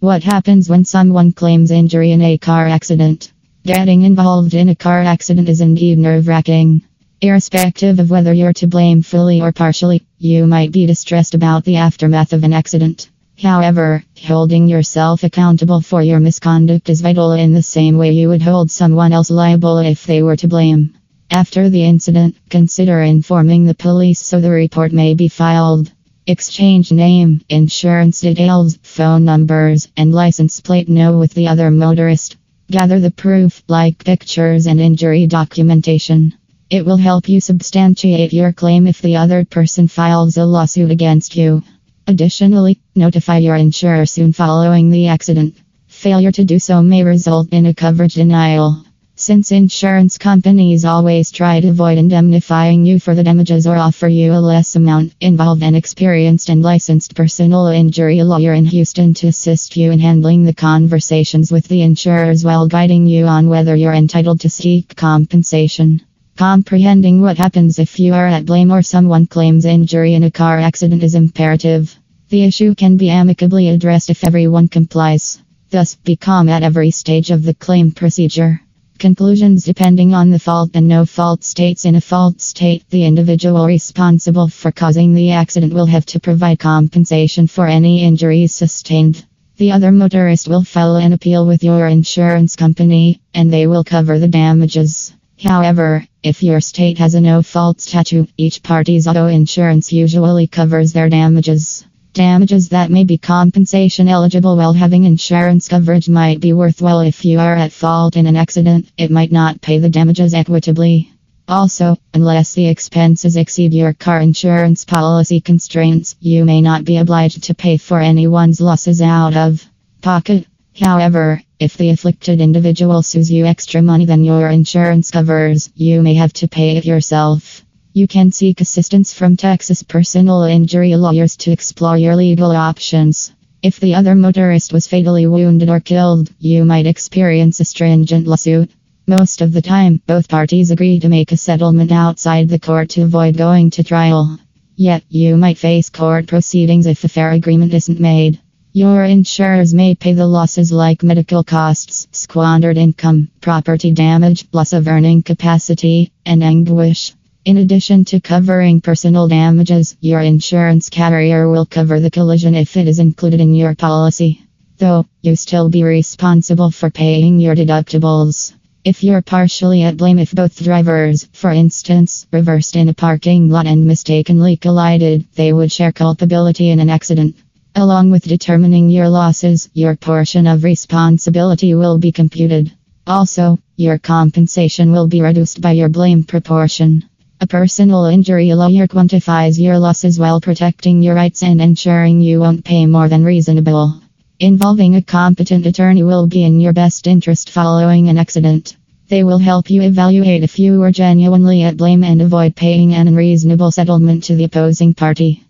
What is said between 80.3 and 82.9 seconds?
the fault and no fault states. In a fault state,